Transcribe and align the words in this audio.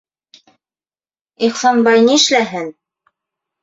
Ихсанбай 1.49 2.05
нишләһен? 2.11 2.77